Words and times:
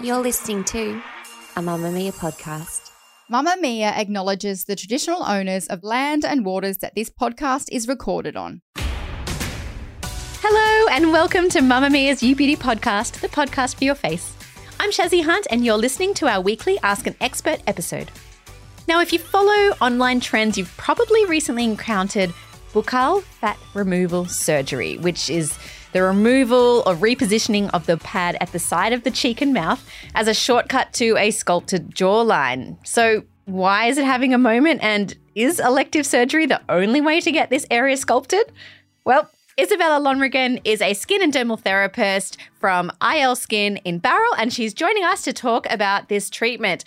You're 0.00 0.22
listening 0.22 0.64
to 0.64 1.02
a 1.56 1.60
Mamamia 1.60 2.14
podcast. 2.14 2.90
Mamamia 3.30 3.92
acknowledges 3.94 4.64
the 4.64 4.74
traditional 4.74 5.22
owners 5.22 5.66
of 5.66 5.84
land 5.84 6.24
and 6.24 6.46
waters 6.46 6.78
that 6.78 6.94
this 6.94 7.10
podcast 7.10 7.68
is 7.70 7.86
recorded 7.86 8.36
on. 8.36 8.62
Hello, 10.40 10.88
and 10.90 11.12
welcome 11.12 11.50
to 11.50 11.58
Mamamia's 11.60 12.22
You 12.22 12.34
Beauty 12.34 12.56
podcast, 12.56 13.20
the 13.20 13.28
podcast 13.28 13.74
for 13.74 13.84
your 13.84 13.94
face. 13.94 14.32
I'm 14.80 14.90
Shazzy 14.90 15.22
Hunt, 15.22 15.46
and 15.50 15.62
you're 15.62 15.76
listening 15.76 16.14
to 16.14 16.26
our 16.26 16.40
weekly 16.40 16.78
Ask 16.82 17.06
an 17.06 17.14
Expert 17.20 17.60
episode. 17.66 18.10
Now, 18.88 19.02
if 19.02 19.12
you 19.12 19.18
follow 19.18 19.76
online 19.82 20.20
trends, 20.20 20.56
you've 20.56 20.74
probably 20.78 21.26
recently 21.26 21.64
encountered 21.64 22.32
buccal 22.72 23.22
fat 23.22 23.58
removal 23.74 24.24
surgery, 24.24 24.96
which 24.96 25.28
is 25.28 25.58
the 25.94 26.02
removal 26.02 26.82
or 26.86 26.94
repositioning 26.96 27.70
of 27.72 27.86
the 27.86 27.96
pad 27.96 28.36
at 28.40 28.50
the 28.50 28.58
side 28.58 28.92
of 28.92 29.04
the 29.04 29.12
cheek 29.12 29.40
and 29.40 29.54
mouth 29.54 29.88
as 30.16 30.26
a 30.26 30.34
shortcut 30.34 30.92
to 30.92 31.16
a 31.16 31.30
sculpted 31.30 31.94
jawline. 31.94 32.76
So, 32.84 33.22
why 33.46 33.86
is 33.86 33.96
it 33.96 34.04
having 34.04 34.34
a 34.34 34.38
moment? 34.38 34.82
And 34.82 35.16
is 35.36 35.60
elective 35.60 36.04
surgery 36.04 36.46
the 36.46 36.60
only 36.68 37.00
way 37.00 37.20
to 37.20 37.30
get 37.30 37.48
this 37.48 37.64
area 37.70 37.96
sculpted? 37.96 38.52
Well, 39.04 39.30
Isabella 39.58 40.04
Loneragan 40.04 40.60
is 40.64 40.82
a 40.82 40.94
skin 40.94 41.22
and 41.22 41.32
dermal 41.32 41.60
therapist 41.60 42.38
from 42.58 42.90
ilSkin 43.00 43.80
in 43.84 44.00
Bowral, 44.00 44.34
and 44.36 44.52
she's 44.52 44.74
joining 44.74 45.04
us 45.04 45.22
to 45.22 45.32
talk 45.32 45.64
about 45.70 46.08
this 46.08 46.28
treatment. 46.28 46.84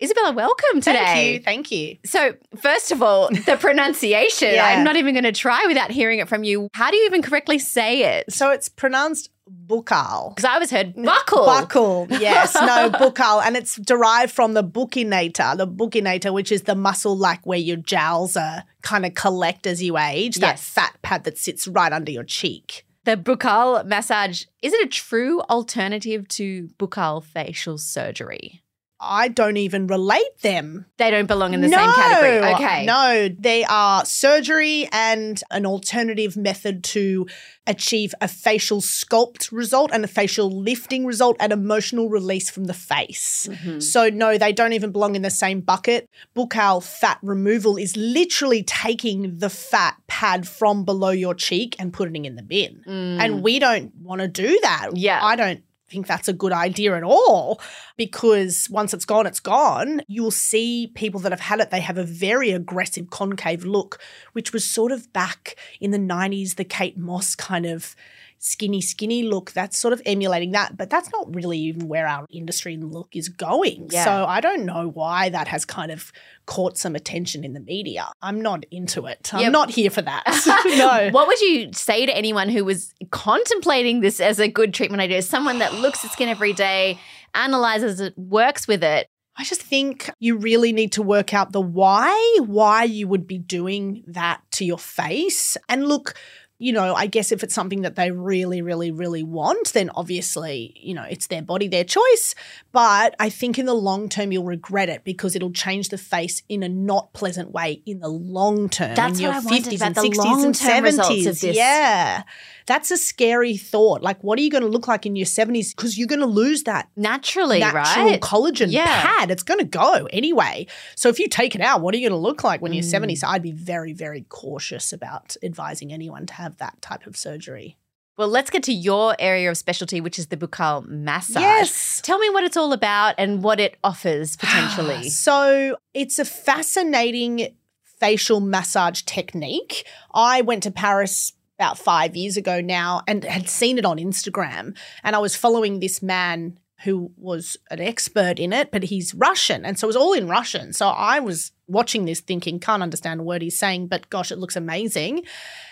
Isabella, 0.00 0.32
welcome 0.32 0.80
today. 0.80 0.94
Thank 1.04 1.32
you. 1.32 1.40
Thank 1.40 1.70
you. 1.72 1.96
So, 2.04 2.34
first 2.60 2.92
of 2.92 3.02
all, 3.02 3.28
the 3.30 3.56
pronunciation. 3.60 4.54
Yeah. 4.54 4.64
I'm 4.66 4.84
not 4.84 4.96
even 4.96 5.14
going 5.14 5.24
to 5.24 5.32
try 5.32 5.64
without 5.66 5.90
hearing 5.90 6.20
it 6.20 6.28
from 6.28 6.44
you. 6.44 6.68
How 6.72 6.90
do 6.90 6.96
you 6.96 7.06
even 7.06 7.22
correctly 7.22 7.58
say 7.58 8.16
it? 8.18 8.32
So 8.32 8.50
it's 8.50 8.68
pronounced 8.68 9.30
buccal. 9.66 10.34
Because 10.36 10.44
I 10.44 10.54
always 10.54 10.70
heard 10.70 10.94
buckle. 10.94 11.46
Buckle, 11.46 12.06
yes, 12.10 12.54
no, 12.54 12.90
buccal. 12.90 13.42
And 13.44 13.56
it's 13.56 13.76
derived 13.76 14.32
from 14.32 14.54
the 14.54 14.62
buccinator, 14.62 15.56
the 15.56 15.66
buccinator, 15.66 16.32
which 16.32 16.52
is 16.52 16.62
the 16.62 16.74
muscle 16.74 17.16
like 17.16 17.44
where 17.46 17.58
your 17.58 17.76
jowls 17.78 18.36
are 18.36 18.64
kind 18.82 19.04
of 19.04 19.14
collect 19.14 19.66
as 19.66 19.82
you 19.82 19.98
age, 19.98 20.36
that 20.36 20.52
Yes. 20.58 20.68
fat 20.68 20.96
pad 21.02 21.24
that 21.24 21.38
sits 21.38 21.66
right 21.66 21.92
under 21.92 22.12
your 22.12 22.24
cheek. 22.24 22.84
The 23.04 23.16
buccal 23.16 23.84
massage, 23.86 24.44
is 24.62 24.74
it 24.74 24.84
a 24.84 24.88
true 24.88 25.40
alternative 25.42 26.28
to 26.28 26.68
buccal 26.78 27.24
facial 27.24 27.78
surgery? 27.78 28.62
I 29.00 29.28
don't 29.28 29.56
even 29.56 29.86
relate 29.86 30.38
them. 30.40 30.86
They 30.96 31.10
don't 31.10 31.26
belong 31.26 31.54
in 31.54 31.60
the 31.60 31.68
no, 31.68 31.76
same 31.76 31.92
category. 31.92 32.54
Okay. 32.54 32.84
No, 32.84 33.28
they 33.38 33.64
are 33.64 34.04
surgery 34.04 34.88
and 34.90 35.40
an 35.50 35.66
alternative 35.66 36.36
method 36.36 36.82
to 36.84 37.26
achieve 37.66 38.14
a 38.20 38.26
facial 38.26 38.80
sculpt 38.80 39.52
result 39.52 39.90
and 39.92 40.04
a 40.04 40.08
facial 40.08 40.50
lifting 40.50 41.06
result 41.06 41.36
and 41.38 41.52
emotional 41.52 42.08
release 42.08 42.50
from 42.50 42.64
the 42.64 42.74
face. 42.74 43.48
Mm-hmm. 43.50 43.80
So, 43.80 44.08
no, 44.08 44.36
they 44.36 44.52
don't 44.52 44.72
even 44.72 44.90
belong 44.90 45.14
in 45.14 45.22
the 45.22 45.30
same 45.30 45.60
bucket. 45.60 46.08
Buccal 46.34 46.82
fat 46.82 47.18
removal 47.22 47.76
is 47.76 47.96
literally 47.96 48.62
taking 48.64 49.38
the 49.38 49.50
fat 49.50 49.96
pad 50.08 50.48
from 50.48 50.84
below 50.84 51.10
your 51.10 51.34
cheek 51.34 51.76
and 51.78 51.92
putting 51.92 52.24
it 52.24 52.28
in 52.28 52.36
the 52.36 52.42
bin. 52.42 52.82
And 52.86 53.42
we 53.42 53.58
don't 53.58 53.94
want 53.96 54.22
to 54.22 54.28
do 54.28 54.58
that. 54.62 54.88
Mm. 54.90 54.94
Yeah. 54.96 55.20
I 55.22 55.36
don't 55.36 55.62
think 55.90 56.06
that's 56.06 56.28
a 56.28 56.32
good 56.32 56.52
idea 56.52 56.96
at 56.96 57.02
all 57.02 57.60
because 57.96 58.68
once 58.70 58.92
it's 58.94 59.04
gone, 59.04 59.26
it's 59.26 59.40
gone. 59.40 60.02
You 60.06 60.22
will 60.22 60.30
see 60.30 60.92
people 60.94 61.20
that 61.20 61.32
have 61.32 61.40
had 61.40 61.60
it, 61.60 61.70
they 61.70 61.80
have 61.80 61.98
a 61.98 62.04
very 62.04 62.50
aggressive 62.50 63.10
concave 63.10 63.64
look, 63.64 63.98
which 64.32 64.52
was 64.52 64.64
sort 64.64 64.92
of 64.92 65.12
back 65.12 65.56
in 65.80 65.90
the 65.90 65.98
90s, 65.98 66.56
the 66.56 66.64
Kate 66.64 66.98
Moss 66.98 67.34
kind 67.34 67.66
of 67.66 67.96
skinny, 68.38 68.80
skinny 68.80 69.22
look. 69.22 69.52
That's 69.52 69.76
sort 69.76 69.92
of 69.92 70.02
emulating 70.06 70.52
that, 70.52 70.76
but 70.76 70.90
that's 70.90 71.10
not 71.12 71.34
really 71.34 71.58
even 71.58 71.88
where 71.88 72.06
our 72.06 72.26
industry 72.30 72.74
and 72.74 72.92
look 72.92 73.14
is 73.14 73.28
going. 73.28 73.88
Yeah. 73.90 74.04
So 74.04 74.24
I 74.26 74.40
don't 74.40 74.64
know 74.64 74.88
why 74.88 75.28
that 75.30 75.48
has 75.48 75.64
kind 75.64 75.90
of 75.90 76.12
caught 76.46 76.78
some 76.78 76.94
attention 76.94 77.44
in 77.44 77.52
the 77.52 77.60
media. 77.60 78.08
I'm 78.22 78.40
not 78.40 78.64
into 78.70 79.06
it. 79.06 79.32
I'm 79.34 79.40
Yep. 79.42 79.52
not 79.52 79.70
here 79.70 79.90
for 79.90 80.02
that. 80.02 80.24
no. 80.78 81.10
What 81.10 81.26
would 81.26 81.40
you 81.40 81.72
say 81.72 82.06
to 82.06 82.16
anyone 82.16 82.48
who 82.48 82.64
was 82.64 82.94
contemplating 83.10 84.00
this 84.00 84.20
as 84.20 84.38
a 84.38 84.48
good 84.48 84.72
treatment 84.72 85.00
idea? 85.02 85.20
Someone 85.22 85.58
that 85.58 85.74
looks 85.74 86.04
at 86.04 86.10
skin 86.12 86.28
every 86.28 86.52
day, 86.52 86.98
analyzes 87.34 88.00
it, 88.00 88.16
works 88.16 88.66
with 88.66 88.82
it. 88.82 89.08
I 89.36 89.44
just 89.44 89.62
think 89.62 90.10
you 90.18 90.36
really 90.36 90.72
need 90.72 90.92
to 90.92 91.02
work 91.02 91.32
out 91.32 91.52
the 91.52 91.60
why, 91.60 92.38
why 92.44 92.82
you 92.84 93.06
would 93.06 93.26
be 93.28 93.38
doing 93.38 94.02
that 94.08 94.40
to 94.52 94.64
your 94.64 94.78
face. 94.78 95.56
And 95.68 95.86
look, 95.86 96.14
you 96.58 96.72
know, 96.72 96.94
I 96.94 97.06
guess 97.06 97.30
if 97.30 97.42
it's 97.44 97.54
something 97.54 97.82
that 97.82 97.94
they 97.94 98.10
really, 98.10 98.62
really, 98.62 98.90
really 98.90 99.22
want, 99.22 99.72
then 99.74 99.90
obviously, 99.94 100.74
you 100.76 100.92
know, 100.92 101.04
it's 101.04 101.28
their 101.28 101.42
body, 101.42 101.68
their 101.68 101.84
choice. 101.84 102.34
But 102.72 103.14
I 103.20 103.28
think 103.30 103.58
in 103.58 103.66
the 103.66 103.74
long 103.74 104.08
term, 104.08 104.32
you'll 104.32 104.44
regret 104.44 104.88
it 104.88 105.04
because 105.04 105.36
it'll 105.36 105.52
change 105.52 105.90
the 105.90 105.98
face 105.98 106.42
in 106.48 106.62
a 106.62 106.68
not 106.68 107.12
pleasant 107.12 107.52
way 107.52 107.82
in 107.86 108.00
the 108.00 108.08
long 108.08 108.68
term. 108.68 108.94
That's 108.94 109.20
what 109.20 109.30
I 109.30 109.38
wondered 109.38 109.72
50s 109.72 109.76
about 109.76 109.86
and 109.86 109.94
the 109.96 110.00
60s 110.00 110.04
and 110.04 110.16
long-term 110.16 110.84
results 110.84 111.10
70s. 111.10 111.26
of 111.28 111.40
this. 111.40 111.56
Yeah. 111.56 112.22
That's 112.66 112.90
a 112.90 112.96
scary 112.98 113.56
thought. 113.56 114.02
Like, 114.02 114.22
what 114.22 114.38
are 114.38 114.42
you 114.42 114.50
going 114.50 114.62
to 114.62 114.68
look 114.68 114.88
like 114.88 115.06
in 115.06 115.16
your 115.16 115.24
70s? 115.26 115.74
Because 115.74 115.96
you're 115.96 116.06
going 116.08 116.20
to 116.20 116.26
lose 116.26 116.64
that 116.64 116.88
Naturally, 116.96 117.60
natural 117.60 118.06
right? 118.10 118.20
collagen 118.20 118.66
Yeah. 118.70 118.84
pad. 119.02 119.30
It's 119.30 119.42
going 119.42 119.60
to 119.60 119.64
go 119.64 120.06
anyway. 120.12 120.66
So 120.94 121.08
if 121.08 121.18
you 121.18 121.28
take 121.28 121.54
it 121.54 121.60
out, 121.62 121.80
what 121.80 121.94
are 121.94 121.98
you 121.98 122.08
going 122.08 122.20
to 122.20 122.22
look 122.22 122.44
like 122.44 122.60
when 122.60 122.72
you're 122.74 122.82
Mm. 122.84 122.90
70? 122.90 123.16
So 123.16 123.28
I'd 123.28 123.42
be 123.42 123.52
very, 123.52 123.92
very 123.94 124.26
cautious 124.28 124.92
about 124.92 125.36
advising 125.42 125.92
anyone 125.92 126.26
to 126.26 126.34
have 126.34 126.47
that 126.56 126.80
type 126.80 127.06
of 127.06 127.16
surgery. 127.16 127.76
Well, 128.16 128.28
let's 128.28 128.50
get 128.50 128.64
to 128.64 128.72
your 128.72 129.14
area 129.20 129.48
of 129.48 129.56
specialty, 129.56 130.00
which 130.00 130.18
is 130.18 130.26
the 130.26 130.36
buccal 130.36 130.84
massage. 130.88 131.40
Yes. 131.40 132.00
Tell 132.02 132.18
me 132.18 132.28
what 132.30 132.42
it's 132.42 132.56
all 132.56 132.72
about 132.72 133.14
and 133.16 133.44
what 133.44 133.60
it 133.60 133.76
offers 133.84 134.36
potentially. 134.38 135.08
So 135.08 135.76
it's 135.94 136.18
a 136.18 136.24
fascinating 136.24 137.54
facial 138.00 138.40
massage 138.40 139.02
technique. 139.02 139.86
I 140.12 140.40
went 140.40 140.64
to 140.64 140.72
Paris 140.72 141.32
about 141.58 141.78
five 141.78 142.16
years 142.16 142.36
ago 142.36 142.60
now 142.60 143.02
and 143.06 143.24
had 143.24 143.48
seen 143.48 143.78
it 143.78 143.84
on 143.84 143.98
Instagram. 143.98 144.76
And 145.02 145.14
I 145.14 145.18
was 145.18 145.36
following 145.36 145.80
this 145.80 146.02
man 146.02 146.58
who 146.84 147.10
was 147.16 147.56
an 147.70 147.80
expert 147.80 148.38
in 148.38 148.52
it, 148.52 148.70
but 148.70 148.84
he's 148.84 149.14
Russian. 149.14 149.64
And 149.64 149.78
so 149.78 149.86
it 149.86 149.88
was 149.88 149.96
all 149.96 150.12
in 150.12 150.28
Russian. 150.28 150.72
So 150.72 150.88
I 150.88 151.18
was 151.18 151.50
watching 151.66 152.04
this 152.04 152.20
thinking, 152.20 152.60
can't 152.60 152.84
understand 152.84 153.20
a 153.20 153.24
word 153.24 153.42
he's 153.42 153.58
saying, 153.58 153.88
but 153.88 154.08
gosh, 154.10 154.30
it 154.30 154.38
looks 154.38 154.54
amazing. 154.54 155.24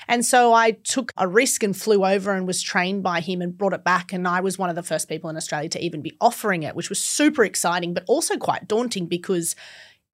And 0.09 0.27
so 0.27 0.53
I 0.53 0.73
took 0.73 1.13
a 1.17 1.29
risk 1.29 1.63
and 1.63 1.77
flew 1.77 2.05
over 2.05 2.33
and 2.33 2.47
was 2.47 2.61
trained 2.61 3.05
by 3.05 3.21
him 3.21 3.41
and 3.41 3.57
brought 3.57 3.73
it 3.73 3.85
back. 3.85 4.13
And 4.13 4.27
I 4.27 4.41
was 4.41 4.59
one 4.59 4.69
of 4.69 4.75
the 4.75 4.83
first 4.83 5.09
people 5.09 5.31
in 5.31 5.37
Australia 5.37 5.69
to 5.71 5.85
even 5.85 6.03
be 6.03 6.17
offering 6.21 6.65
it, 6.65 6.75
which 6.75 6.89
was 6.89 7.03
super 7.03 7.45
exciting, 7.45 7.95
but 7.95 8.05
also 8.09 8.37
quite 8.37 8.67
daunting 8.67 9.07
because 9.07 9.55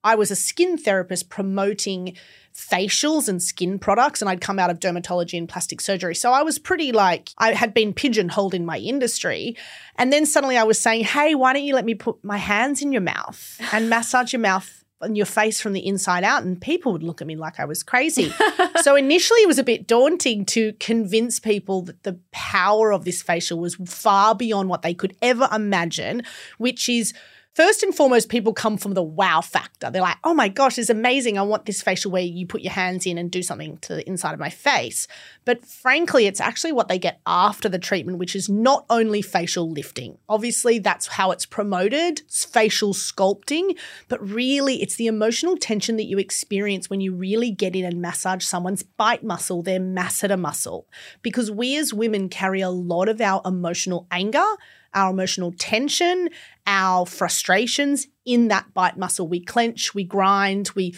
I 0.03 0.15
was 0.15 0.31
a 0.31 0.35
skin 0.35 0.77
therapist 0.77 1.29
promoting 1.29 2.15
facials 2.53 3.27
and 3.27 3.41
skin 3.41 3.79
products, 3.79 4.21
and 4.21 4.29
I'd 4.29 4.41
come 4.41 4.59
out 4.59 4.69
of 4.69 4.79
dermatology 4.79 5.37
and 5.37 5.49
plastic 5.49 5.81
surgery. 5.81 6.15
So 6.15 6.31
I 6.31 6.43
was 6.43 6.59
pretty 6.59 6.91
like, 6.91 7.29
I 7.37 7.53
had 7.53 7.73
been 7.73 7.93
pigeonholed 7.93 8.53
in 8.53 8.65
my 8.65 8.77
industry. 8.77 9.57
And 9.95 10.13
then 10.13 10.25
suddenly 10.25 10.57
I 10.57 10.63
was 10.63 10.79
saying, 10.79 11.03
hey, 11.05 11.35
why 11.35 11.53
don't 11.53 11.63
you 11.63 11.75
let 11.75 11.85
me 11.85 11.95
put 11.95 12.23
my 12.23 12.37
hands 12.37 12.81
in 12.81 12.91
your 12.91 13.01
mouth 13.01 13.59
and 13.71 13.89
massage 13.89 14.33
your 14.33 14.39
mouth 14.39 14.83
and 15.01 15.17
your 15.17 15.25
face 15.25 15.59
from 15.59 15.73
the 15.73 15.85
inside 15.85 16.23
out? 16.23 16.43
And 16.43 16.61
people 16.61 16.91
would 16.91 17.03
look 17.03 17.21
at 17.21 17.27
me 17.27 17.35
like 17.35 17.59
I 17.59 17.65
was 17.65 17.81
crazy. 17.81 18.31
so 18.81 18.95
initially 18.95 19.39
it 19.39 19.47
was 19.47 19.59
a 19.59 19.63
bit 19.63 19.87
daunting 19.87 20.45
to 20.47 20.73
convince 20.73 21.39
people 21.39 21.81
that 21.83 22.03
the 22.03 22.19
power 22.31 22.93
of 22.93 23.03
this 23.03 23.23
facial 23.23 23.57
was 23.57 23.75
far 23.87 24.35
beyond 24.35 24.69
what 24.69 24.83
they 24.83 24.93
could 24.93 25.15
ever 25.23 25.49
imagine, 25.51 26.21
which 26.57 26.87
is 26.87 27.13
First 27.53 27.83
and 27.83 27.93
foremost, 27.93 28.29
people 28.29 28.51
come 28.51 28.77
from 28.77 28.95
the 28.95 29.03
wow 29.03 29.39
factor. 29.39 29.91
They're 29.91 30.01
like, 30.01 30.17
oh 30.23 30.33
my 30.33 30.47
gosh, 30.47 30.79
it's 30.79 30.89
amazing. 30.89 31.37
I 31.37 31.43
want 31.43 31.67
this 31.67 31.83
facial 31.83 32.09
where 32.09 32.23
you 32.23 32.47
put 32.47 32.61
your 32.61 32.73
hands 32.73 33.05
in 33.05 33.19
and 33.19 33.29
do 33.29 33.43
something 33.43 33.77
to 33.81 33.93
the 33.93 34.07
inside 34.07 34.33
of 34.33 34.39
my 34.39 34.49
face. 34.49 35.07
But 35.45 35.63
frankly, 35.63 36.25
it's 36.25 36.41
actually 36.41 36.71
what 36.71 36.87
they 36.87 36.97
get 36.97 37.21
after 37.27 37.69
the 37.69 37.77
treatment, 37.77 38.17
which 38.17 38.35
is 38.35 38.49
not 38.49 38.87
only 38.89 39.21
facial 39.21 39.69
lifting. 39.69 40.17
Obviously, 40.27 40.79
that's 40.79 41.05
how 41.05 41.29
it's 41.29 41.45
promoted, 41.45 42.21
it's 42.21 42.43
facial 42.43 42.91
sculpting, 42.91 43.77
but 44.07 44.27
really 44.27 44.81
it's 44.81 44.95
the 44.95 45.05
emotional 45.05 45.55
tension 45.55 45.95
that 45.97 46.05
you 46.05 46.17
experience 46.17 46.89
when 46.89 47.01
you 47.01 47.13
really 47.13 47.51
get 47.51 47.75
in 47.75 47.85
and 47.85 48.01
massage 48.01 48.43
someone's 48.43 48.81
bite 48.81 49.23
muscle, 49.23 49.61
their 49.61 49.79
masseter 49.79 50.39
muscle. 50.39 50.87
Because 51.21 51.51
we 51.51 51.77
as 51.77 51.93
women 51.93 52.29
carry 52.29 52.61
a 52.61 52.71
lot 52.71 53.09
of 53.09 53.21
our 53.21 53.43
emotional 53.45 54.07
anger 54.09 54.43
our 54.93 55.11
emotional 55.11 55.53
tension, 55.57 56.29
our 56.67 57.05
frustrations 57.05 58.07
in 58.25 58.47
that 58.49 58.73
bite 58.73 58.97
muscle. 58.97 59.27
We 59.27 59.39
clench, 59.39 59.93
we 59.93 60.03
grind, 60.03 60.69
we, 60.75 60.95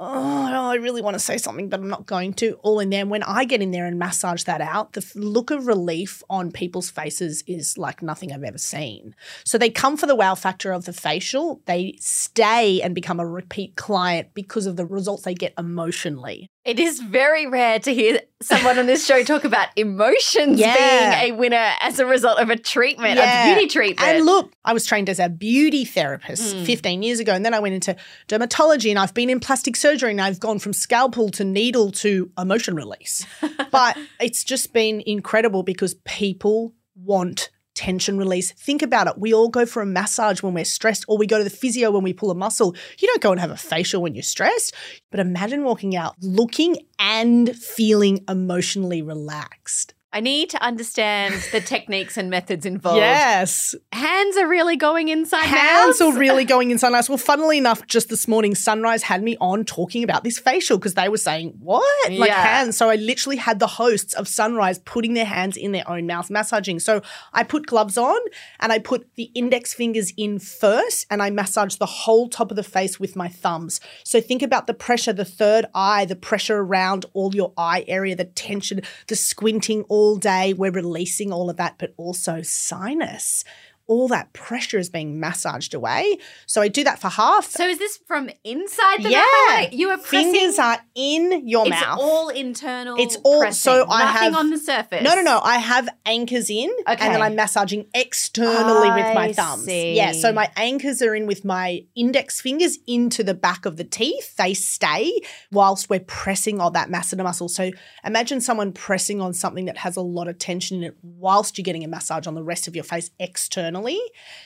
oh, 0.00 0.46
I 0.52 0.74
really 0.76 1.02
want 1.02 1.14
to 1.14 1.20
say 1.20 1.36
something, 1.36 1.68
but 1.68 1.80
I'm 1.80 1.88
not 1.88 2.06
going 2.06 2.32
to, 2.34 2.54
all 2.62 2.80
in 2.80 2.90
there. 2.90 3.04
When 3.06 3.22
I 3.22 3.44
get 3.44 3.60
in 3.62 3.70
there 3.70 3.86
and 3.86 3.98
massage 3.98 4.44
that 4.44 4.60
out, 4.60 4.94
the 4.94 5.06
look 5.14 5.50
of 5.50 5.66
relief 5.66 6.22
on 6.30 6.50
people's 6.50 6.90
faces 6.90 7.44
is 7.46 7.76
like 7.76 8.02
nothing 8.02 8.32
I've 8.32 8.42
ever 8.42 8.58
seen. 8.58 9.14
So 9.44 9.58
they 9.58 9.70
come 9.70 9.96
for 9.96 10.06
the 10.06 10.16
wow 10.16 10.34
factor 10.34 10.72
of 10.72 10.84
the 10.84 10.92
facial, 10.92 11.60
they 11.66 11.96
stay 12.00 12.80
and 12.80 12.94
become 12.94 13.20
a 13.20 13.26
repeat 13.26 13.76
client 13.76 14.28
because 14.34 14.66
of 14.66 14.76
the 14.76 14.86
results 14.86 15.24
they 15.24 15.34
get 15.34 15.52
emotionally. 15.58 16.48
It 16.64 16.78
is 16.78 17.00
very 17.00 17.46
rare 17.48 17.80
to 17.80 17.92
hear 17.92 18.20
someone 18.40 18.78
on 18.78 18.86
this 18.86 19.04
show 19.04 19.24
talk 19.24 19.42
about 19.42 19.68
emotions 19.76 20.60
Yeah. 20.60 21.20
being 21.20 21.34
a 21.34 21.36
winner 21.36 21.72
as 21.80 21.98
a 21.98 22.06
result 22.06 22.38
of 22.38 22.50
a 22.50 22.56
treatment, 22.56 23.16
Yeah. 23.16 23.46
a 23.46 23.54
beauty 23.54 23.68
treatment. 23.68 24.08
And 24.08 24.24
look, 24.24 24.52
I 24.64 24.72
was 24.72 24.86
trained 24.86 25.08
as 25.08 25.18
a 25.18 25.28
beauty 25.28 25.84
therapist 25.84 26.54
hmm. 26.54 26.61
Hmm. 26.62 26.66
15 26.66 27.02
years 27.02 27.20
ago, 27.20 27.32
and 27.32 27.44
then 27.44 27.54
I 27.54 27.60
went 27.60 27.74
into 27.74 27.96
dermatology 28.28 28.90
and 28.90 28.98
I've 28.98 29.14
been 29.14 29.30
in 29.30 29.40
plastic 29.40 29.76
surgery 29.76 30.10
and 30.10 30.20
I've 30.20 30.40
gone 30.40 30.58
from 30.58 30.72
scalpel 30.72 31.30
to 31.30 31.44
needle 31.44 31.92
to 31.92 32.30
emotion 32.38 32.74
release. 32.74 33.26
but 33.70 33.96
it's 34.20 34.44
just 34.44 34.72
been 34.72 35.02
incredible 35.06 35.62
because 35.62 35.94
people 36.04 36.74
want 36.94 37.50
tension 37.74 38.18
release. 38.18 38.52
Think 38.52 38.82
about 38.82 39.06
it. 39.06 39.18
We 39.18 39.32
all 39.32 39.48
go 39.48 39.66
for 39.66 39.82
a 39.82 39.86
massage 39.86 40.42
when 40.42 40.54
we're 40.54 40.64
stressed, 40.64 41.04
or 41.08 41.18
we 41.18 41.26
go 41.26 41.38
to 41.38 41.44
the 41.44 41.50
physio 41.50 41.90
when 41.90 42.02
we 42.02 42.12
pull 42.12 42.30
a 42.30 42.34
muscle. 42.34 42.74
You 42.98 43.08
don't 43.08 43.22
go 43.22 43.32
and 43.32 43.40
have 43.40 43.50
a 43.50 43.56
facial 43.56 44.02
when 44.02 44.14
you're 44.14 44.22
stressed. 44.22 44.74
But 45.10 45.20
imagine 45.20 45.64
walking 45.64 45.96
out 45.96 46.16
looking 46.20 46.76
and 46.98 47.54
feeling 47.56 48.24
emotionally 48.28 49.02
relaxed. 49.02 49.94
I 50.12 50.20
need 50.20 50.50
to 50.50 50.62
understand 50.62 51.34
the 51.52 51.60
techniques 51.74 52.16
and 52.16 52.28
methods 52.28 52.66
involved. 52.66 52.98
Yes. 52.98 53.74
Hands 53.92 54.36
are 54.36 54.46
really 54.46 54.76
going 54.76 55.08
inside 55.08 55.44
hands 55.46 56.00
mouths. 56.00 56.16
are 56.16 56.18
really 56.18 56.44
going 56.44 56.70
inside 56.74 56.88
sunrise. 56.88 57.08
Well, 57.08 57.18
funnily 57.18 57.56
enough, 57.58 57.86
just 57.86 58.08
this 58.08 58.28
morning, 58.28 58.54
Sunrise 58.54 59.04
had 59.04 59.22
me 59.22 59.36
on 59.40 59.64
talking 59.64 60.02
about 60.04 60.24
this 60.24 60.38
facial 60.38 60.76
because 60.78 60.94
they 60.94 61.08
were 61.08 61.16
saying, 61.16 61.54
What? 61.60 61.84
Like 62.12 62.28
Yeah. 62.28 62.42
hands. 62.42 62.76
So 62.76 62.90
I 62.90 62.96
literally 62.96 63.36
had 63.36 63.58
the 63.58 63.66
hosts 63.66 64.14
of 64.14 64.28
Sunrise 64.28 64.78
putting 64.80 65.14
their 65.14 65.24
hands 65.24 65.56
in 65.56 65.72
their 65.72 65.88
own 65.88 66.06
mouth 66.06 66.28
massaging. 66.30 66.78
So 66.80 67.00
I 67.32 67.42
put 67.44 67.66
gloves 67.66 67.96
on 67.96 68.18
and 68.60 68.72
I 68.72 68.80
put 68.80 69.06
the 69.14 69.30
index 69.34 69.72
fingers 69.72 70.12
in 70.16 70.38
first 70.38 71.06
and 71.10 71.22
I 71.22 71.30
massage 71.30 71.76
the 71.76 71.86
whole 71.86 72.28
top 72.28 72.50
of 72.50 72.56
the 72.56 72.62
face 72.62 73.00
with 73.00 73.16
my 73.16 73.28
thumbs. 73.28 73.80
So 74.04 74.20
think 74.20 74.42
about 74.42 74.66
the 74.66 74.74
pressure, 74.74 75.12
the 75.12 75.24
third 75.24 75.64
eye, 75.74 76.04
the 76.04 76.16
pressure 76.16 76.58
around 76.58 77.06
all 77.14 77.34
your 77.34 77.52
eye 77.56 77.84
area, 77.88 78.14
the 78.16 78.24
tension, 78.24 78.82
the 79.06 79.16
squinting 79.16 79.82
all 79.88 80.01
day. 80.18 80.52
We're 80.52 80.70
releasing 80.72 81.32
all 81.32 81.48
of 81.50 81.56
that, 81.56 81.76
but 81.78 81.94
also 81.96 82.42
sinus. 82.42 83.44
All 83.92 84.08
that 84.08 84.32
pressure 84.32 84.78
is 84.78 84.88
being 84.88 85.20
massaged 85.20 85.74
away. 85.74 86.16
So 86.46 86.62
I 86.62 86.68
do 86.68 86.82
that 86.84 86.98
for 86.98 87.08
half. 87.08 87.44
So 87.50 87.66
is 87.68 87.78
this 87.78 87.98
from 88.06 88.30
inside 88.42 89.02
the 89.02 89.10
yeah, 89.10 89.24
mouth? 89.50 89.72
You 89.72 89.90
are 89.90 89.98
pressing. 89.98 90.32
fingers 90.32 90.58
are 90.58 90.78
in 90.94 91.46
your 91.46 91.66
it's 91.66 91.78
mouth. 91.78 91.98
all 92.00 92.28
internal. 92.30 92.96
It's 92.98 93.16
all- 93.22 93.40
pressing, 93.40 93.60
so 93.70 93.86
I 93.90 94.04
nothing 94.04 94.22
have- 94.22 94.34
on 94.34 94.48
the 94.50 94.56
surface. 94.58 95.02
No, 95.02 95.14
no, 95.14 95.20
no. 95.22 95.40
I 95.44 95.58
have 95.58 95.90
anchors 96.06 96.48
in 96.48 96.70
and 96.86 96.98
then 96.98 97.20
I'm 97.20 97.36
massaging 97.36 97.84
externally 97.92 98.90
with 98.90 99.14
my 99.14 99.32
thumbs. 99.34 99.64
see. 99.66 99.94
Yeah. 99.94 100.12
So 100.12 100.32
my 100.32 100.50
anchors 100.56 101.02
are 101.02 101.14
in 101.14 101.26
with 101.26 101.44
my 101.44 101.84
index 101.94 102.40
fingers 102.40 102.78
into 102.86 103.22
the 103.22 103.34
back 103.34 103.66
of 103.66 103.76
the 103.76 103.84
teeth. 103.84 104.36
They 104.36 104.54
stay 104.54 105.20
whilst 105.50 105.90
we're 105.90 106.00
pressing 106.00 106.60
on 106.60 106.72
that 106.72 106.88
masseter 106.88 107.24
muscle. 107.24 107.48
So 107.48 107.70
imagine 108.04 108.40
someone 108.40 108.72
pressing 108.72 109.20
on 109.20 109.34
something 109.34 109.66
that 109.66 109.76
has 109.78 109.96
a 109.96 110.00
lot 110.02 110.28
of 110.28 110.38
tension 110.38 110.78
in 110.78 110.84
it 110.84 110.96
whilst 111.02 111.58
you're 111.58 111.62
getting 111.64 111.84
a 111.84 111.88
massage 111.88 112.26
on 112.26 112.34
the 112.34 112.42
rest 112.42 112.66
of 112.68 112.74
your 112.74 112.84
face 112.84 113.10
externally. 113.18 113.81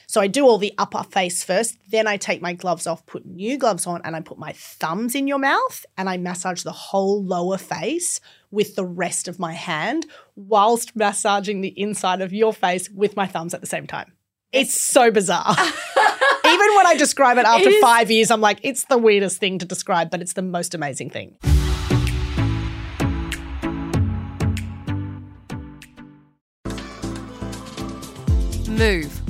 So 0.06 0.20
I 0.20 0.26
do 0.26 0.46
all 0.46 0.58
the 0.58 0.72
upper 0.78 1.02
face 1.02 1.44
first. 1.44 1.76
Then 1.90 2.06
I 2.06 2.16
take 2.16 2.40
my 2.40 2.52
gloves 2.52 2.86
off, 2.86 3.04
put 3.06 3.26
new 3.26 3.58
gloves 3.58 3.86
on, 3.86 4.00
and 4.04 4.16
I 4.16 4.20
put 4.20 4.38
my 4.38 4.52
thumbs 4.52 5.14
in 5.14 5.26
your 5.26 5.38
mouth 5.38 5.84
and 5.96 6.08
I 6.08 6.16
massage 6.16 6.62
the 6.62 6.72
whole 6.72 7.22
lower 7.22 7.58
face 7.58 8.20
with 8.50 8.76
the 8.76 8.84
rest 8.84 9.28
of 9.28 9.38
my 9.38 9.52
hand 9.52 10.06
whilst 10.34 10.96
massaging 10.96 11.60
the 11.60 11.78
inside 11.78 12.20
of 12.20 12.32
your 12.32 12.52
face 12.52 12.88
with 12.90 13.16
my 13.16 13.26
thumbs 13.26 13.54
at 13.54 13.60
the 13.60 13.66
same 13.66 13.86
time. 13.86 14.12
It's 14.52 14.80
so 14.80 15.10
bizarre. 15.10 15.54
Even 16.46 16.76
when 16.76 16.86
I 16.86 16.94
describe 16.96 17.38
it 17.38 17.44
after 17.44 17.68
is- 17.68 17.80
five 17.80 18.10
years, 18.10 18.30
I'm 18.30 18.40
like, 18.40 18.60
it's 18.62 18.84
the 18.84 18.98
weirdest 18.98 19.38
thing 19.38 19.58
to 19.58 19.66
describe, 19.66 20.10
but 20.10 20.22
it's 20.22 20.34
the 20.34 20.42
most 20.42 20.74
amazing 20.74 21.10
thing. 21.10 21.36
Move 28.68 29.25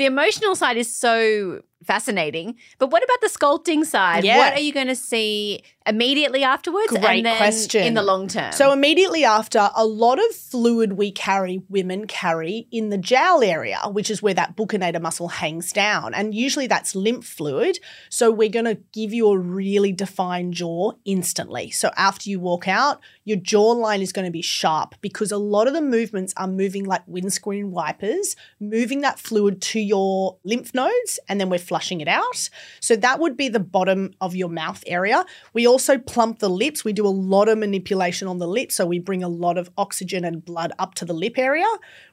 The 0.00 0.06
emotional 0.06 0.56
side 0.56 0.78
is 0.78 0.90
so 0.90 1.60
fascinating, 1.84 2.56
but 2.78 2.90
what 2.90 3.04
about 3.04 3.20
the 3.20 3.28
sculpting 3.28 3.84
side? 3.84 4.24
Yeah. 4.24 4.38
What 4.38 4.54
are 4.54 4.60
you 4.60 4.72
going 4.72 4.86
to 4.86 4.96
see 4.96 5.60
immediately 5.90 6.42
afterwards? 6.44 6.88
Great 6.88 7.04
and 7.04 7.26
then 7.26 7.36
question. 7.36 7.82
In 7.84 7.94
the 7.94 8.02
long 8.02 8.28
term. 8.28 8.52
So 8.52 8.72
immediately 8.72 9.24
after, 9.24 9.68
a 9.74 9.84
lot 9.84 10.18
of 10.18 10.34
fluid 10.34 10.94
we 10.94 11.10
carry, 11.10 11.62
women 11.68 12.06
carry 12.06 12.68
in 12.70 12.88
the 12.88 12.96
jowl 12.96 13.42
area, 13.42 13.80
which 13.90 14.10
is 14.10 14.22
where 14.22 14.34
that 14.34 14.56
buccinator 14.56 15.00
muscle 15.02 15.28
hangs 15.28 15.72
down. 15.72 16.14
And 16.14 16.34
usually 16.34 16.68
that's 16.68 16.94
lymph 16.94 17.26
fluid. 17.26 17.78
So 18.08 18.30
we're 18.30 18.48
going 18.48 18.64
to 18.64 18.78
give 18.92 19.12
you 19.12 19.28
a 19.28 19.38
really 19.38 19.92
defined 19.92 20.54
jaw 20.54 20.92
instantly. 21.04 21.70
So 21.70 21.90
after 21.96 22.30
you 22.30 22.38
walk 22.38 22.68
out, 22.68 23.00
your 23.24 23.38
jawline 23.38 24.00
is 24.00 24.12
going 24.12 24.26
to 24.26 24.30
be 24.30 24.42
sharp 24.42 24.94
because 25.00 25.32
a 25.32 25.38
lot 25.38 25.66
of 25.66 25.74
the 25.74 25.82
movements 25.82 26.32
are 26.36 26.46
moving 26.46 26.84
like 26.84 27.02
windscreen 27.06 27.72
wipers, 27.72 28.36
moving 28.60 29.00
that 29.00 29.18
fluid 29.18 29.60
to 29.62 29.80
your 29.80 30.38
lymph 30.44 30.72
nodes, 30.72 31.18
and 31.28 31.40
then 31.40 31.50
we're 31.50 31.58
flushing 31.58 32.00
it 32.00 32.08
out. 32.08 32.48
So 32.78 32.94
that 32.96 33.18
would 33.18 33.36
be 33.36 33.48
the 33.48 33.58
bottom 33.60 34.12
of 34.20 34.36
your 34.36 34.48
mouth 34.48 34.84
area. 34.86 35.24
We 35.52 35.66
also 35.66 35.79
plump 36.06 36.38
the 36.38 36.48
lips. 36.48 36.84
We 36.84 36.92
do 36.92 37.06
a 37.06 37.08
lot 37.08 37.48
of 37.48 37.58
manipulation 37.58 38.28
on 38.28 38.38
the 38.38 38.46
lips. 38.46 38.74
So 38.74 38.86
we 38.86 38.98
bring 38.98 39.22
a 39.22 39.28
lot 39.28 39.58
of 39.58 39.70
oxygen 39.76 40.24
and 40.24 40.44
blood 40.44 40.72
up 40.78 40.94
to 40.96 41.04
the 41.04 41.12
lip 41.12 41.38
area. 41.38 41.66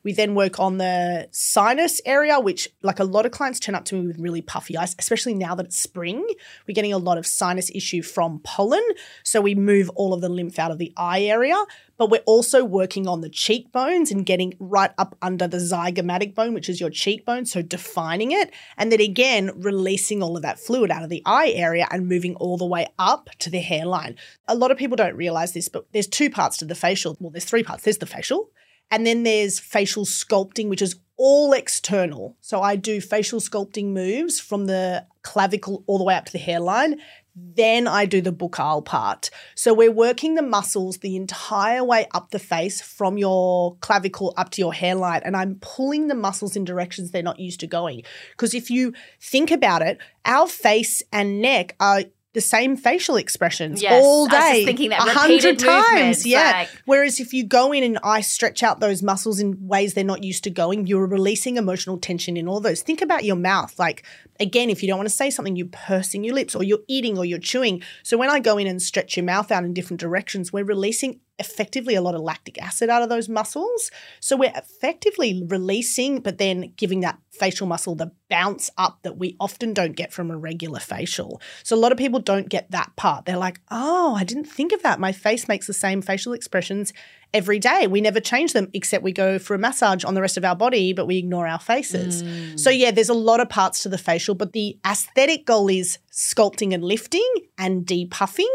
We 0.03 0.13
then 0.13 0.35
work 0.35 0.59
on 0.59 0.77
the 0.77 1.27
sinus 1.31 2.01
area, 2.05 2.39
which, 2.39 2.69
like 2.81 2.99
a 2.99 3.03
lot 3.03 3.25
of 3.25 3.31
clients 3.31 3.59
turn 3.59 3.75
up 3.75 3.85
to 3.85 3.95
me 3.95 4.07
with 4.07 4.19
really 4.19 4.41
puffy 4.41 4.77
eyes, 4.77 4.95
especially 4.99 5.33
now 5.33 5.55
that 5.55 5.67
it's 5.67 5.79
spring. 5.79 6.25
We're 6.67 6.73
getting 6.73 6.93
a 6.93 6.97
lot 6.97 7.17
of 7.17 7.25
sinus 7.25 7.71
issue 7.73 8.01
from 8.01 8.39
pollen. 8.39 8.83
So 9.23 9.41
we 9.41 9.55
move 9.55 9.89
all 9.95 10.13
of 10.13 10.21
the 10.21 10.29
lymph 10.29 10.59
out 10.59 10.71
of 10.71 10.77
the 10.77 10.93
eye 10.97 11.23
area. 11.23 11.55
But 11.97 12.09
we're 12.09 12.21
also 12.25 12.63
working 12.63 13.07
on 13.07 13.21
the 13.21 13.29
cheekbones 13.29 14.11
and 14.11 14.25
getting 14.25 14.53
right 14.59 14.91
up 14.97 15.17
under 15.21 15.47
the 15.47 15.57
zygomatic 15.57 16.35
bone, 16.35 16.53
which 16.53 16.69
is 16.69 16.79
your 16.79 16.89
cheekbone. 16.89 17.45
So 17.45 17.61
defining 17.61 18.31
it. 18.31 18.51
And 18.77 18.91
then 18.91 19.01
again, 19.01 19.51
releasing 19.55 20.21
all 20.21 20.35
of 20.35 20.43
that 20.43 20.59
fluid 20.59 20.91
out 20.91 21.03
of 21.03 21.09
the 21.09 21.23
eye 21.25 21.51
area 21.55 21.87
and 21.89 22.07
moving 22.07 22.35
all 22.35 22.57
the 22.57 22.65
way 22.65 22.87
up 22.99 23.29
to 23.39 23.49
the 23.49 23.59
hairline. 23.59 24.15
A 24.47 24.55
lot 24.55 24.71
of 24.71 24.77
people 24.77 24.95
don't 24.95 25.15
realize 25.15 25.53
this, 25.53 25.69
but 25.69 25.91
there's 25.91 26.07
two 26.07 26.29
parts 26.29 26.57
to 26.57 26.65
the 26.65 26.75
facial. 26.75 27.17
Well, 27.19 27.31
there's 27.31 27.45
three 27.45 27.63
parts. 27.63 27.83
There's 27.83 27.97
the 27.97 28.05
facial, 28.05 28.51
and 28.91 29.05
then 29.05 29.23
there's 29.23 29.59
facial 29.59 30.05
sculpting, 30.05 30.69
which 30.69 30.81
is 30.81 30.95
all 31.17 31.51
external. 31.53 32.37
So 32.41 32.61
I 32.61 32.75
do 32.75 33.01
facial 33.01 33.39
sculpting 33.39 33.87
moves 33.87 34.39
from 34.39 34.67
the 34.67 35.05
clavicle 35.23 35.83
all 35.87 35.97
the 35.97 36.03
way 36.03 36.15
up 36.15 36.25
to 36.25 36.31
the 36.31 36.37
hairline. 36.37 37.01
Then 37.39 37.87
I 37.87 38.05
do 38.05 38.19
the 38.19 38.33
buccal 38.33 38.83
part. 38.83 39.29
So 39.53 39.71
we're 39.71 39.91
working 39.91 40.33
the 40.33 40.41
muscles 40.41 40.97
the 40.97 41.15
entire 41.15 41.83
way 41.83 42.07
up 42.13 42.31
the 42.31 42.39
face 42.39 42.81
from 42.81 43.19
your 43.19 43.75
clavicle 43.75 44.33
up 44.37 44.49
to 44.51 44.61
your 44.61 44.73
hairline. 44.73 45.21
And 45.23 45.37
I'm 45.37 45.55
pulling 45.61 46.07
the 46.07 46.15
muscles 46.15 46.55
in 46.55 46.65
directions 46.65 47.11
they're 47.11 47.21
not 47.21 47.39
used 47.39 47.59
to 47.59 47.67
going. 47.67 48.01
Because 48.31 48.55
if 48.55 48.71
you 48.71 48.93
think 49.21 49.51
about 49.51 49.83
it, 49.83 49.99
our 50.25 50.47
face 50.47 51.03
and 51.13 51.39
neck 51.39 51.75
are 51.79 52.05
the 52.37 52.41
same 52.41 52.77
facial 52.77 53.15
expressions 53.15 53.81
Yes, 53.81 53.91
all 54.05 54.19
I 54.19 54.23
was 54.25 54.31
just 54.31 54.51
day, 54.53 54.65
thinking 54.65 54.89
that 54.91 54.99
a 55.07 55.11
hundred 55.11 55.57
times. 55.57 56.23
Yeah. 56.23 56.51
like- 56.51 56.69
Whereas 56.85 57.19
if 57.19 57.33
you 57.33 57.43
go 57.43 57.71
in 57.71 57.83
and 57.83 57.97
I 58.03 58.21
stretch 58.21 58.61
out 58.61 58.79
those 58.79 59.01
muscles 59.01 59.39
in 59.39 59.67
ways 59.67 59.95
they're 59.95 60.03
not 60.03 60.23
used 60.23 60.43
to 60.43 60.51
going, 60.51 60.85
you're 60.85 61.07
releasing 61.07 61.57
emotional 61.57 61.97
tension 61.97 62.37
in 62.37 62.47
all 62.47 62.59
those. 62.59 62.83
Think 62.83 63.01
about 63.01 63.25
your 63.25 63.35
mouth. 63.35 63.79
Like, 63.79 64.05
again, 64.39 64.69
if 64.69 64.83
you 64.83 64.87
don't 64.87 64.99
want 64.99 65.09
to 65.09 65.15
say 65.15 65.31
something, 65.31 65.55
you're 65.55 65.65
pursing 65.87 66.23
your 66.23 66.35
lips 66.35 66.53
or 66.53 66.61
you're 66.63 66.83
eating 66.87 67.17
or 67.17 67.25
you're 67.25 67.39
chewing. 67.39 67.81
So 68.03 68.17
when 68.17 68.29
I 68.29 68.39
go 68.39 68.59
in 68.59 68.67
and 68.67 68.79
stretch 68.79 69.17
your 69.17 69.25
mouth 69.25 69.51
out 69.51 69.63
in 69.63 69.73
different 69.73 69.99
directions, 69.99 70.53
we're 70.53 70.63
releasing 70.63 71.19
effectively 71.39 71.95
a 71.95 72.01
lot 72.01 72.15
of 72.15 72.21
lactic 72.21 72.61
acid 72.61 72.89
out 72.89 73.03
of 73.03 73.09
those 73.09 73.29
muscles. 73.29 73.91
So 74.19 74.35
we're 74.35 74.53
effectively 74.55 75.43
releasing, 75.47 76.19
but 76.19 76.37
then 76.37 76.73
giving 76.77 77.01
that 77.01 77.19
facial 77.31 77.67
muscle 77.67 77.95
the 77.95 78.11
bounce 78.29 78.69
up 78.77 78.99
that 79.03 79.17
we 79.17 79.35
often 79.39 79.73
don't 79.73 79.95
get 79.95 80.11
from 80.11 80.31
a 80.31 80.37
regular 80.37 80.79
facial. 80.79 81.39
So 81.63 81.75
a 81.75 81.79
lot 81.79 81.91
of 81.91 81.97
people 81.97 82.19
don't 82.19 82.49
get 82.49 82.71
that 82.71 82.95
part. 82.95 83.25
They're 83.25 83.37
like, 83.37 83.61
oh, 83.69 84.15
I 84.15 84.23
didn't 84.23 84.45
think 84.45 84.71
of 84.71 84.81
that. 84.83 84.99
My 84.99 85.11
face 85.11 85.47
makes 85.47 85.67
the 85.67 85.73
same 85.73 86.01
facial 86.01 86.33
expressions 86.33 86.93
every 87.33 87.59
day. 87.59 87.87
We 87.87 88.01
never 88.01 88.19
change 88.19 88.53
them 88.53 88.69
except 88.73 89.03
we 89.03 89.11
go 89.11 89.37
for 89.37 89.53
a 89.53 89.59
massage 89.59 90.03
on 90.03 90.15
the 90.15 90.21
rest 90.21 90.37
of 90.37 90.45
our 90.45 90.55
body, 90.55 90.93
but 90.93 91.05
we 91.05 91.17
ignore 91.17 91.47
our 91.47 91.59
faces. 91.59 92.23
Mm. 92.23 92.59
So, 92.59 92.69
yeah, 92.69 92.91
there's 92.91 93.09
a 93.09 93.13
lot 93.13 93.39
of 93.39 93.49
parts 93.49 93.83
to 93.83 93.89
the 93.89 93.97
facial, 93.97 94.35
but 94.35 94.53
the 94.53 94.79
aesthetic 94.85 95.45
goal 95.45 95.69
is 95.69 95.99
sculpting 96.11 96.73
and 96.73 96.83
lifting 96.83 97.31
and 97.57 97.85
depuffing. 97.85 98.45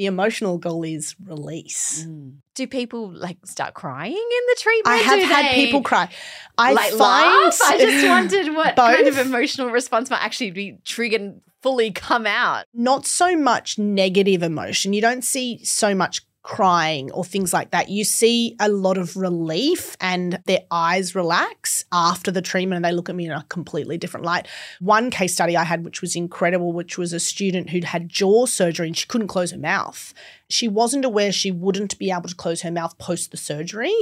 The 0.00 0.06
emotional 0.06 0.56
goal 0.56 0.82
is 0.82 1.14
release. 1.22 2.06
Mm. 2.06 2.36
Do 2.54 2.66
people 2.66 3.12
like 3.12 3.36
start 3.44 3.74
crying 3.74 4.14
in 4.14 4.42
the 4.48 4.56
treatment? 4.58 4.96
I 4.96 4.96
have 4.96 5.28
had 5.28 5.54
people 5.54 5.82
cry. 5.82 6.08
I 6.56 6.72
like 6.72 6.92
find 6.92 7.44
laugh? 7.44 7.60
I 7.62 7.76
just 7.76 8.08
wondered 8.08 8.56
what 8.56 8.76
kind 8.76 9.06
of 9.06 9.18
emotional 9.18 9.68
response 9.68 10.08
might 10.08 10.22
actually 10.22 10.52
be 10.52 10.78
triggered 10.86 11.20
and 11.20 11.42
fully 11.60 11.90
come 11.90 12.26
out. 12.26 12.64
not 12.72 13.04
so 13.04 13.36
much 13.36 13.78
negative 13.78 14.42
emotion. 14.42 14.94
You 14.94 15.02
don't 15.02 15.22
see 15.22 15.62
so 15.64 15.94
much 15.94 16.22
crying 16.42 17.10
or 17.12 17.24
things 17.24 17.52
like 17.52 17.70
that. 17.70 17.88
You 17.88 18.04
see 18.04 18.56
a 18.58 18.68
lot 18.68 18.96
of 18.96 19.16
relief 19.16 19.96
and 20.00 20.40
their 20.46 20.60
eyes 20.70 21.14
relax 21.14 21.84
after 21.92 22.30
the 22.30 22.40
treatment 22.40 22.76
and 22.76 22.84
they 22.84 22.92
look 22.92 23.08
at 23.08 23.14
me 23.14 23.26
in 23.26 23.32
a 23.32 23.44
completely 23.48 23.98
different 23.98 24.24
light. 24.24 24.48
One 24.80 25.10
case 25.10 25.34
study 25.34 25.56
I 25.56 25.64
had, 25.64 25.84
which 25.84 26.00
was 26.00 26.16
incredible, 26.16 26.72
which 26.72 26.96
was 26.96 27.12
a 27.12 27.20
student 27.20 27.70
who'd 27.70 27.84
had 27.84 28.08
jaw 28.08 28.46
surgery 28.46 28.86
and 28.86 28.96
she 28.96 29.06
couldn't 29.06 29.28
close 29.28 29.50
her 29.50 29.58
mouth. 29.58 30.14
She 30.48 30.66
wasn't 30.66 31.04
aware 31.04 31.30
she 31.30 31.50
wouldn't 31.50 31.98
be 31.98 32.10
able 32.10 32.28
to 32.28 32.34
close 32.34 32.62
her 32.62 32.70
mouth 32.70 32.96
post 32.98 33.30
the 33.30 33.36
surgery 33.36 33.94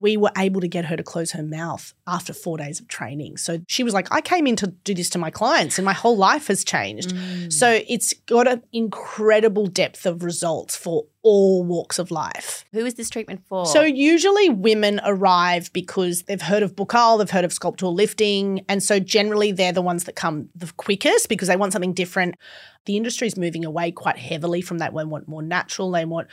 we 0.00 0.16
were 0.16 0.30
able 0.36 0.60
to 0.60 0.68
get 0.68 0.84
her 0.84 0.96
to 0.96 1.02
close 1.02 1.32
her 1.32 1.42
mouth 1.42 1.94
after 2.06 2.32
four 2.32 2.58
days 2.58 2.80
of 2.80 2.88
training. 2.88 3.36
So 3.36 3.58
she 3.68 3.82
was 3.82 3.94
like, 3.94 4.08
I 4.12 4.20
came 4.20 4.46
in 4.46 4.56
to 4.56 4.66
do 4.66 4.94
this 4.94 5.08
to 5.10 5.18
my 5.18 5.30
clients 5.30 5.78
and 5.78 5.84
my 5.84 5.92
whole 5.92 6.16
life 6.16 6.48
has 6.48 6.64
changed. 6.64 7.14
Mm. 7.14 7.52
So 7.52 7.80
it's 7.88 8.12
got 8.26 8.46
an 8.46 8.62
incredible 8.72 9.66
depth 9.66 10.04
of 10.04 10.22
results 10.22 10.76
for 10.76 11.06
all 11.22 11.64
walks 11.64 11.98
of 11.98 12.10
life. 12.10 12.66
Who 12.72 12.84
is 12.84 12.94
this 12.94 13.08
treatment 13.08 13.42
for? 13.48 13.64
So 13.64 13.80
usually 13.80 14.50
women 14.50 15.00
arrive 15.04 15.72
because 15.72 16.22
they've 16.24 16.40
heard 16.40 16.62
of 16.62 16.76
Buccal, 16.76 17.18
they've 17.18 17.30
heard 17.30 17.46
of 17.46 17.52
sculptural 17.52 17.94
lifting, 17.94 18.64
and 18.68 18.82
so 18.82 19.00
generally 19.00 19.50
they're 19.50 19.72
the 19.72 19.82
ones 19.82 20.04
that 20.04 20.16
come 20.16 20.50
the 20.54 20.70
quickest 20.76 21.30
because 21.30 21.48
they 21.48 21.56
want 21.56 21.72
something 21.72 21.94
different. 21.94 22.36
The 22.84 22.98
industry 22.98 23.26
is 23.26 23.38
moving 23.38 23.64
away 23.64 23.90
quite 23.90 24.18
heavily 24.18 24.60
from 24.60 24.78
that. 24.78 24.94
They 24.94 25.04
want 25.04 25.26
more 25.26 25.42
natural, 25.42 25.90
they 25.90 26.04
want 26.04 26.28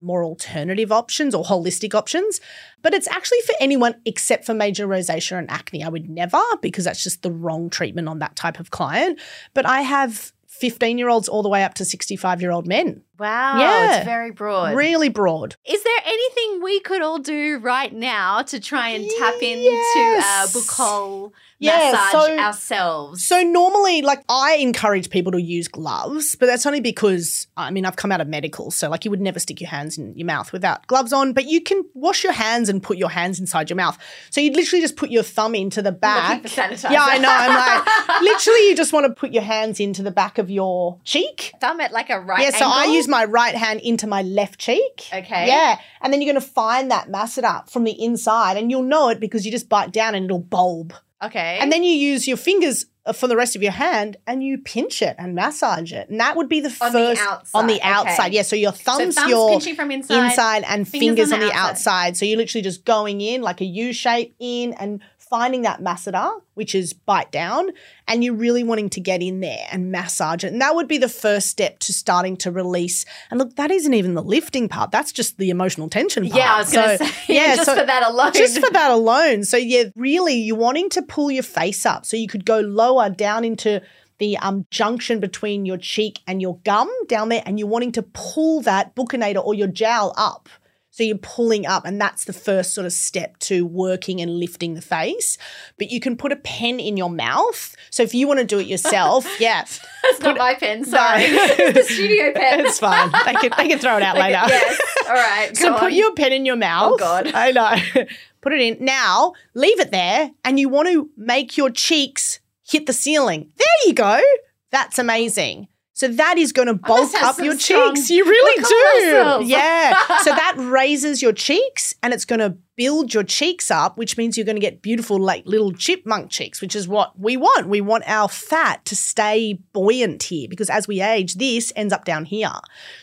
more 0.00 0.24
alternative 0.24 0.92
options 0.92 1.34
or 1.34 1.44
holistic 1.44 1.94
options. 1.94 2.40
But 2.82 2.94
it's 2.94 3.08
actually 3.08 3.40
for 3.40 3.54
anyone 3.60 3.96
except 4.04 4.44
for 4.44 4.54
major 4.54 4.86
rosacea 4.86 5.38
and 5.38 5.50
acne. 5.50 5.82
I 5.82 5.88
would 5.88 6.08
never 6.08 6.40
because 6.60 6.84
that's 6.84 7.02
just 7.02 7.22
the 7.22 7.30
wrong 7.30 7.70
treatment 7.70 8.08
on 8.08 8.18
that 8.20 8.36
type 8.36 8.60
of 8.60 8.70
client. 8.70 9.20
But 9.54 9.66
I 9.66 9.80
have 9.82 10.32
15 10.48 10.98
year 10.98 11.08
olds 11.08 11.28
all 11.28 11.42
the 11.42 11.48
way 11.48 11.64
up 11.64 11.74
to 11.74 11.84
65 11.84 12.40
year 12.40 12.50
old 12.50 12.66
men. 12.66 13.02
Wow, 13.18 13.58
Yeah. 13.58 13.96
it's 13.96 14.04
very 14.04 14.30
broad. 14.30 14.74
Really 14.76 15.08
broad. 15.08 15.56
Is 15.64 15.82
there 15.82 15.98
anything 16.04 16.62
we 16.62 16.80
could 16.80 17.02
all 17.02 17.18
do 17.18 17.58
right 17.58 17.92
now 17.92 18.42
to 18.42 18.60
try 18.60 18.90
and 18.90 19.08
tap 19.18 19.34
into 19.42 19.70
Yes. 19.70 20.24
our 20.24 20.46
buccal 20.48 21.32
Yeah, 21.58 21.92
massage 21.92 22.12
so- 22.28 22.38
ourselves? 22.38 23.24
So 23.26 23.42
normally, 23.42 24.02
like 24.02 24.22
I 24.28 24.56
encourage 24.56 25.08
people 25.10 25.32
to 25.32 25.40
use 25.40 25.68
gloves, 25.68 26.34
but 26.38 26.46
that's 26.46 26.66
only 26.66 26.80
because 26.80 27.46
I 27.56 27.70
mean 27.70 27.86
I've 27.86 27.96
come 27.96 28.12
out 28.12 28.20
of 28.20 28.28
medical, 28.28 28.70
so 28.70 28.88
like 28.90 29.04
you 29.04 29.10
would 29.10 29.20
never 29.20 29.38
stick 29.38 29.60
your 29.60 29.70
hands 29.70 29.96
in 29.98 30.14
your 30.16 30.26
mouth 30.26 30.52
without 30.52 30.86
gloves 30.86 31.12
on. 31.12 31.32
But 31.32 31.46
you 31.46 31.60
can 31.62 31.82
wash 31.94 32.22
your 32.24 32.32
hands 32.34 32.68
and 32.68 32.82
put 32.82 32.98
your 32.98 33.08
hands 33.10 33.40
inside 33.40 33.70
your 33.70 33.76
mouth. 33.76 33.96
So 34.30 34.40
you'd 34.40 34.54
literally 34.56 34.82
just 34.82 34.96
put 34.96 35.10
your 35.10 35.22
thumb 35.22 35.54
into 35.54 35.80
the 35.82 35.92
back. 35.92 36.42
Yeah, 36.56 37.04
I 37.04 37.18
know. 37.18 37.30
I'm 37.30 37.54
like, 37.54 38.20
literally, 38.22 38.68
you 38.68 38.76
just 38.76 38.92
want 38.92 39.06
to 39.06 39.12
put 39.12 39.32
your 39.32 39.42
hands 39.42 39.80
into 39.80 40.02
the 40.02 40.10
back 40.10 40.38
of 40.38 40.50
your 40.50 40.98
cheek. 41.04 41.52
Thumb 41.60 41.80
at 41.80 41.92
like 41.92 42.10
a 42.10 42.20
right 42.20 42.42
Yeah, 42.42 42.50
so 42.50 42.66
I 42.66 42.82
angle? 42.82 42.96
My 43.08 43.24
right 43.24 43.54
hand 43.54 43.80
into 43.80 44.06
my 44.06 44.22
left 44.22 44.58
cheek. 44.58 45.08
Okay. 45.12 45.46
Yeah. 45.46 45.78
And 46.00 46.12
then 46.12 46.20
you're 46.20 46.32
going 46.32 46.42
to 46.42 46.48
find 46.48 46.90
that 46.90 47.08
masseter 47.08 47.68
from 47.70 47.84
the 47.84 48.02
inside, 48.02 48.56
and 48.56 48.70
you'll 48.70 48.82
know 48.82 49.08
it 49.08 49.20
because 49.20 49.44
you 49.44 49.52
just 49.52 49.68
bite 49.68 49.92
down 49.92 50.14
and 50.14 50.24
it'll 50.26 50.38
bulb. 50.38 50.94
Okay. 51.22 51.58
And 51.60 51.72
then 51.72 51.82
you 51.82 51.92
use 51.92 52.28
your 52.28 52.36
fingers 52.36 52.86
uh, 53.06 53.12
for 53.12 53.26
the 53.26 53.36
rest 53.36 53.56
of 53.56 53.62
your 53.62 53.72
hand 53.72 54.16
and 54.26 54.42
you 54.42 54.58
pinch 54.58 55.00
it 55.00 55.16
and 55.18 55.34
massage 55.34 55.92
it. 55.92 56.10
And 56.10 56.20
that 56.20 56.36
would 56.36 56.48
be 56.48 56.60
the 56.60 56.76
On 56.80 56.92
the 56.92 56.98
first 56.98 57.22
outside, 57.22 57.58
on 57.58 57.66
the 57.68 57.76
okay. 57.76 57.88
outside. 57.88 58.32
Yeah, 58.34 58.42
so 58.42 58.54
your 58.54 58.72
thumbs, 58.72 59.14
thumbs 59.14 59.30
your 59.30 59.48
pinching 59.48 59.76
from 59.76 59.90
inside, 59.90 60.24
inside 60.26 60.64
and 60.68 60.86
fingers 60.86 61.30
fingers, 61.30 61.32
on 61.32 61.34
on 61.34 61.40
the 61.40 61.46
the, 61.46 61.52
outside. 61.52 61.70
outside. 61.70 62.16
So 62.16 62.26
you're 62.26 62.36
literally 62.36 62.62
just 62.62 62.84
going 62.84 63.20
in 63.20 63.40
like 63.42 63.60
a 63.60 63.64
U 63.64 63.92
shape 63.92 64.34
in 64.38 64.74
and 64.74 65.00
finding 65.28 65.62
that 65.62 65.80
masseter, 65.80 66.40
which 66.54 66.74
is 66.74 66.92
bite 66.92 67.32
down, 67.32 67.70
and 68.06 68.22
you're 68.22 68.34
really 68.34 68.62
wanting 68.62 68.88
to 68.90 69.00
get 69.00 69.22
in 69.22 69.40
there 69.40 69.66
and 69.72 69.90
massage 69.90 70.44
it. 70.44 70.52
And 70.52 70.60
that 70.60 70.74
would 70.74 70.86
be 70.88 70.98
the 70.98 71.08
first 71.08 71.48
step 71.48 71.78
to 71.80 71.92
starting 71.92 72.36
to 72.38 72.50
release. 72.50 73.04
And 73.30 73.38
look, 73.38 73.56
that 73.56 73.70
isn't 73.70 73.92
even 73.94 74.14
the 74.14 74.22
lifting 74.22 74.68
part. 74.68 74.90
That's 74.92 75.12
just 75.12 75.38
the 75.38 75.50
emotional 75.50 75.88
tension 75.88 76.24
part. 76.28 76.36
yeah, 76.38 76.54
I 76.54 76.58
was 76.58 76.72
going 76.72 76.98
to 76.98 77.04
So, 77.04 77.10
say, 77.10 77.16
yeah, 77.34 77.56
just 77.56 77.66
so- 77.66 77.76
for 77.76 77.84
that 77.86 78.06
alone. 78.06 78.32
just 78.34 78.58
for 78.60 78.70
that 78.70 78.90
alone. 78.90 79.44
So 79.44 79.56
yeah, 79.56 79.84
really, 79.96 80.34
you're 80.34 80.56
wanting 80.56 80.88
to 80.90 81.02
pull 81.02 81.30
your 81.30 81.42
face 81.42 81.84
up 81.84 82.06
so 82.06 82.16
you 82.16 82.28
could 82.28 82.44
go 82.44 82.60
lower 82.60 83.10
down 83.10 83.44
into 83.44 83.82
the 84.18 84.38
um, 84.38 84.64
junction 84.70 85.20
between 85.20 85.66
your 85.66 85.76
cheek 85.76 86.20
and 86.26 86.40
your 86.40 86.56
gum 86.64 86.90
down 87.08 87.28
there, 87.28 87.42
and 87.44 87.58
you're 87.58 87.68
wanting 87.68 87.92
to 87.92 88.02
pull 88.02 88.62
that 88.62 88.94
buccinator 88.96 89.44
or 89.44 89.52
your 89.54 89.68
jowl 89.68 90.14
up. 90.16 90.48
So 90.96 91.02
you're 91.02 91.18
pulling 91.18 91.66
up, 91.66 91.84
and 91.84 92.00
that's 92.00 92.24
the 92.24 92.32
first 92.32 92.72
sort 92.72 92.86
of 92.86 92.92
step 92.94 93.38
to 93.40 93.66
working 93.66 94.22
and 94.22 94.40
lifting 94.40 94.72
the 94.72 94.80
face. 94.80 95.36
But 95.76 95.90
you 95.90 96.00
can 96.00 96.16
put 96.16 96.32
a 96.32 96.36
pen 96.36 96.80
in 96.80 96.96
your 96.96 97.10
mouth. 97.10 97.76
So 97.90 98.02
if 98.02 98.14
you 98.14 98.26
want 98.26 98.40
to 98.40 98.46
do 98.46 98.58
it 98.58 98.66
yourself, 98.66 99.26
yeah, 99.38 99.66
It's 100.04 100.20
not 100.20 100.38
my 100.38 100.54
pen, 100.54 100.86
sorry. 100.86 101.24
it's 101.24 101.74
the 101.74 101.94
studio 101.94 102.32
pen. 102.34 102.60
it's 102.64 102.78
fine. 102.78 103.12
They 103.26 103.34
can 103.34 103.50
they 103.58 103.68
can 103.68 103.78
throw 103.78 103.98
it 103.98 104.02
out 104.02 104.16
later. 104.16 104.40
yes. 104.48 104.80
All 105.06 105.12
right. 105.12 105.54
So 105.54 105.74
go 105.74 105.80
put 105.80 105.92
your 105.92 106.14
pen 106.14 106.32
in 106.32 106.46
your 106.46 106.56
oh, 106.56 106.60
mouth. 106.60 106.92
Oh, 106.94 106.96
God. 106.96 107.30
I 107.34 107.50
know. 107.50 108.06
put 108.40 108.54
it 108.54 108.60
in. 108.62 108.82
Now 108.82 109.34
leave 109.52 109.78
it 109.78 109.90
there, 109.90 110.30
and 110.46 110.58
you 110.58 110.70
want 110.70 110.88
to 110.88 111.10
make 111.14 111.58
your 111.58 111.68
cheeks 111.68 112.40
hit 112.66 112.86
the 112.86 112.94
ceiling. 112.94 113.52
There 113.58 113.66
you 113.88 113.92
go. 113.92 114.22
That's 114.70 114.98
amazing. 114.98 115.68
So 115.96 116.08
that 116.08 116.36
is 116.36 116.52
going 116.52 116.68
to 116.68 116.74
bulk 116.74 117.10
up 117.22 117.38
your 117.38 117.56
cheeks. 117.56 118.10
You 118.10 118.22
really 118.26 118.62
do. 118.62 119.18
muscles. 119.24 119.48
Yeah. 119.48 120.18
so 120.18 120.30
that 120.30 120.54
raises 120.58 121.22
your 121.22 121.32
cheeks 121.32 121.94
and 122.02 122.12
it's 122.12 122.26
going 122.26 122.40
to 122.40 122.54
build 122.76 123.12
your 123.14 123.24
cheeks 123.24 123.70
up, 123.70 123.96
which 123.96 124.16
means 124.16 124.36
you're 124.36 124.44
going 124.44 124.56
to 124.56 124.60
get 124.60 124.82
beautiful, 124.82 125.18
like 125.18 125.44
little 125.46 125.72
chipmunk 125.72 126.30
cheeks, 126.30 126.60
which 126.60 126.76
is 126.76 126.86
what 126.86 127.18
we 127.18 127.36
want. 127.36 127.68
We 127.68 127.80
want 127.80 128.04
our 128.06 128.28
fat 128.28 128.84
to 128.84 128.96
stay 128.96 129.58
buoyant 129.72 130.22
here 130.24 130.46
because 130.48 130.68
as 130.68 130.86
we 130.86 131.00
age, 131.00 131.34
this 131.34 131.72
ends 131.74 131.92
up 131.92 132.04
down 132.04 132.26
here. 132.26 132.52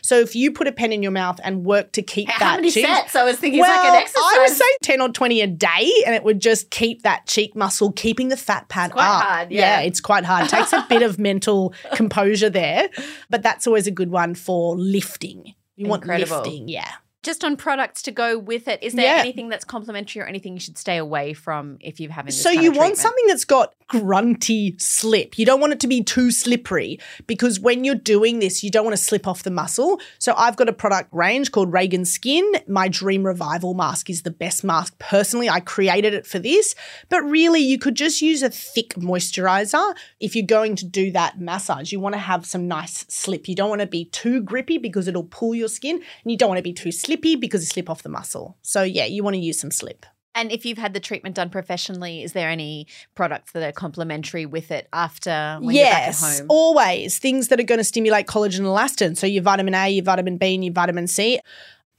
So 0.02 0.20
if 0.20 0.36
you 0.36 0.52
put 0.52 0.68
a 0.68 0.72
pen 0.72 0.92
in 0.92 1.02
your 1.02 1.12
mouth 1.12 1.40
and 1.42 1.64
work 1.64 1.92
to 1.92 2.02
keep 2.02 2.28
How 2.28 2.38
that 2.38 2.56
many 2.56 2.70
cheek, 2.70 2.86
sets? 2.86 3.16
I 3.16 3.24
was 3.24 3.36
thinking 3.38 3.60
well, 3.60 3.70
it's 3.70 3.84
like 3.84 3.94
an 3.94 4.00
exercise. 4.00 4.22
I 4.22 4.38
would 4.40 4.56
say 4.56 4.64
10 4.82 5.00
or 5.00 5.08
20 5.08 5.40
a 5.40 5.46
day, 5.46 5.92
and 6.06 6.14
it 6.14 6.22
would 6.22 6.40
just 6.40 6.70
keep 6.70 7.02
that 7.02 7.26
cheek 7.26 7.56
muscle, 7.56 7.92
keeping 7.92 8.28
the 8.28 8.36
fat 8.36 8.68
pad 8.68 8.92
quite 8.92 9.06
up. 9.06 9.24
hard, 9.24 9.52
yeah. 9.52 9.80
it's 9.80 10.00
quite 10.00 10.24
hard. 10.24 10.46
It 10.46 10.50
takes 10.50 10.72
a 10.72 10.86
bit 10.88 11.02
of 11.02 11.18
mental 11.18 11.74
composure 11.94 12.50
there, 12.50 12.88
but 13.28 13.42
that's 13.42 13.66
always 13.66 13.86
a 13.86 13.90
good 13.90 14.10
one 14.10 14.34
for 14.34 14.76
lifting. 14.76 15.54
You 15.76 15.92
Incredible. 15.92 16.36
want 16.36 16.46
lifting, 16.46 16.68
yeah. 16.68 16.92
Just 17.24 17.42
on 17.44 17.56
products 17.56 18.02
to 18.02 18.10
go 18.12 18.38
with 18.38 18.68
it, 18.68 18.82
is 18.82 18.92
there 18.92 19.16
Yeah. 19.16 19.20
anything 19.20 19.48
that's 19.48 19.64
complimentary 19.64 20.22
or 20.22 20.26
anything 20.26 20.54
you 20.54 20.60
should 20.60 20.78
stay 20.78 20.96
away 20.96 21.32
from 21.32 21.78
if 21.80 21.98
you're 21.98 22.12
having 22.12 22.26
this 22.30 22.42
So 22.42 22.50
you 22.50 22.70
want 22.72 22.96
something 22.98 23.26
that's 23.26 23.44
got 23.44 23.74
grunty 23.88 24.74
slip. 24.78 25.38
You 25.38 25.44
don't 25.46 25.60
want 25.60 25.72
it 25.72 25.80
to 25.80 25.86
be 25.86 26.02
too 26.02 26.30
slippery 26.30 26.98
because 27.26 27.60
when 27.60 27.84
you're 27.84 27.94
doing 27.94 28.38
this, 28.38 28.62
you 28.64 28.70
don't 28.70 28.84
want 28.84 28.96
to 28.96 29.02
slip 29.02 29.26
off 29.26 29.42
the 29.42 29.50
muscle. 29.50 30.00
So 30.18 30.34
I've 30.36 30.56
got 30.56 30.68
a 30.68 30.72
product 30.72 31.10
range 31.12 31.52
called 31.52 31.72
Reagan 31.72 32.04
Skin. 32.04 32.44
My 32.68 32.88
Dream 32.88 33.24
Revival 33.24 33.74
mask 33.74 34.08
is 34.10 34.22
the 34.22 34.30
best 34.30 34.64
mask. 34.64 34.98
Personally, 34.98 35.48
I 35.48 35.60
created 35.60 36.14
it 36.14 36.26
for 36.26 36.38
this, 36.38 36.74
but 37.08 37.22
really 37.22 37.60
you 37.60 37.78
could 37.78 37.94
just 37.94 38.22
use 38.22 38.42
a 38.42 38.50
thick 38.50 38.94
moisturizer 38.94 39.94
if 40.20 40.34
you're 40.36 40.46
going 40.46 40.76
to 40.76 40.84
do 40.84 41.10
that 41.12 41.40
massage. 41.40 41.92
You 41.92 42.00
want 42.00 42.14
to 42.14 42.18
have 42.20 42.46
some 42.46 42.68
nice 42.68 43.04
slip. 43.08 43.48
You 43.48 43.54
don't 43.54 43.68
want 43.68 43.80
to 43.80 43.86
be 43.86 44.06
too 44.06 44.40
grippy 44.40 44.78
because 44.78 45.08
it'll 45.08 45.24
pull 45.24 45.54
your 45.54 45.68
skin, 45.68 45.96
and 45.96 46.30
you 46.30 46.36
don't 46.36 46.48
want 46.48 46.58
to 46.58 46.62
be 46.62 46.72
too 46.72 46.92
slippy 47.14 47.36
because 47.36 47.62
you 47.62 47.66
slip 47.66 47.88
off 47.88 48.02
the 48.02 48.08
muscle. 48.08 48.56
So 48.62 48.82
yeah, 48.82 49.04
you 49.04 49.22
want 49.22 49.34
to 49.34 49.40
use 49.40 49.60
some 49.60 49.70
slip. 49.70 50.06
And 50.36 50.50
if 50.50 50.66
you've 50.66 50.78
had 50.78 50.94
the 50.94 51.00
treatment 51.00 51.36
done 51.36 51.48
professionally, 51.48 52.24
is 52.24 52.32
there 52.32 52.48
any 52.48 52.88
products 53.14 53.52
that 53.52 53.62
are 53.62 53.70
complementary 53.70 54.46
with 54.46 54.72
it 54.72 54.88
after 54.92 55.58
when 55.60 55.76
you're 55.76 55.84
back 55.84 56.02
at 56.02 56.06
yes, 56.06 56.38
home? 56.40 56.46
always 56.50 57.18
things 57.18 57.48
that 57.48 57.60
are 57.60 57.64
going 57.64 57.78
to 57.78 57.84
stimulate 57.84 58.26
collagen 58.26 58.58
and 58.58 58.66
elastin. 58.66 59.16
So 59.16 59.28
your 59.28 59.44
vitamin 59.44 59.74
A, 59.74 59.88
your 59.90 60.04
vitamin 60.04 60.36
B, 60.36 60.54
and 60.54 60.64
your 60.64 60.74
vitamin 60.74 61.06
C. 61.06 61.38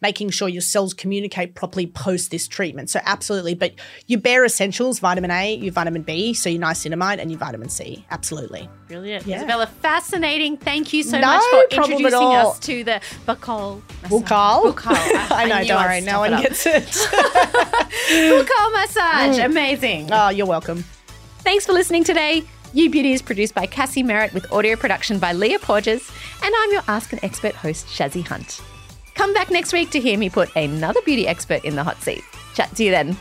Making 0.02 0.30
sure 0.30 0.50
your 0.50 0.62
cells 0.62 0.94
communicate 0.94 1.56
properly 1.56 1.88
post 1.88 2.30
this 2.30 2.48
treatment. 2.48 2.90
So 2.90 3.00
absolutely, 3.06 3.56
but 3.56 3.74
your 4.08 4.20
bare 4.20 4.44
essentials: 4.44 5.00
vitamin 5.00 5.32
A, 5.32 5.56
your 5.56 5.72
vitamin 5.72 6.02
B, 6.02 6.34
so 6.34 6.50
your 6.50 6.62
niacinamide, 6.62 7.20
and 7.20 7.32
your 7.32 7.40
vitamin 7.40 7.70
C. 7.70 8.06
Absolutely. 8.12 8.70
Brilliant. 8.88 9.26
Yeah. 9.26 9.38
Isabella, 9.38 9.68
fascinating. 9.68 10.58
Thank 10.58 10.92
you 10.92 11.02
so 11.02 11.20
No 11.20 11.28
much 11.28 11.44
for 11.50 11.78
introducing 11.78 12.14
us 12.14 12.60
to 12.60 12.84
the 12.84 13.02
Bukal. 13.26 13.82
Bukal. 14.04 14.74
Bukal. 14.74 15.32
I 15.32 15.46
know. 15.46 15.64
Don't 15.64 15.82
worry. 15.82 16.02
No 16.02 16.20
one 16.20 16.34
up. 16.34 16.42
gets 16.42 16.66
it. 16.66 16.84
Bukal 18.10 18.74
massage. 18.74 19.40
Mm. 19.40 19.46
Amazing. 19.46 20.10
oh, 20.12 20.30
you're 20.30 20.46
welcome. 20.46 20.84
Thanks 21.40 21.66
for 21.66 21.72
listening 21.72 22.04
today. 22.04 22.44
You 22.74 22.90
Beauty 22.90 23.14
is 23.14 23.22
produced 23.22 23.56
by 23.56 23.66
Cassie 23.66 24.04
Merritt 24.04 24.34
with 24.34 24.52
audio 24.52 24.76
production 24.76 25.20
by 25.20 25.32
Leah 25.32 25.60
Porges, 25.60 26.12
and 26.44 26.54
I'm 26.58 26.72
your 26.74 26.82
Ask 26.90 27.14
an 27.14 27.20
Expert 27.24 27.56
host, 27.56 27.88
Shazzy 27.88 28.28
Hunt. 28.28 28.60
Come 29.16 29.34
back 29.34 29.50
next 29.50 29.74
week 29.74 29.90
to 29.92 30.00
hear 30.00 30.18
me 30.18 30.30
put 30.30 30.56
another 30.56 31.02
beauty 31.02 31.28
expert 31.28 31.64
in 31.64 31.76
the 31.76 31.84
hot 31.84 32.02
seat. 32.02 32.24
Chat 32.54 32.76
to 32.76 32.84
you 32.84 32.92
then. 32.92 33.18